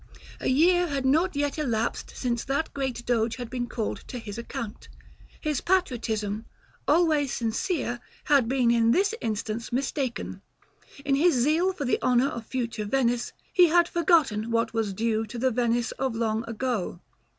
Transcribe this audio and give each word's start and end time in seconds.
A 0.39 0.47
year 0.49 0.87
had 0.87 1.05
not 1.05 1.35
yet 1.35 1.59
elapsed 1.59 2.13
since 2.17 2.43
that 2.45 2.73
great 2.73 3.05
Doge 3.05 3.35
had 3.35 3.51
been 3.51 3.67
called 3.69 3.97
to 4.07 4.17
his 4.17 4.39
account: 4.39 4.89
his 5.39 5.61
patriotism, 5.61 6.45
always 6.87 7.31
sincere, 7.31 7.99
had 8.23 8.47
been 8.49 8.71
in 8.71 8.89
this 8.89 9.13
instance 9.21 9.71
mistaken; 9.71 10.41
in 11.05 11.13
his 11.13 11.35
zeal 11.35 11.71
for 11.71 11.85
the 11.85 12.01
honor 12.01 12.29
of 12.29 12.47
future 12.47 12.85
Venice, 12.85 13.31
he 13.53 13.67
had 13.67 13.87
forgotten 13.87 14.49
what 14.49 14.73
was 14.73 14.91
due 14.91 15.27
to 15.27 15.37
the 15.37 15.51
Venice 15.51 15.91
of 15.91 16.15
long 16.15 16.49
ago. 16.49 16.99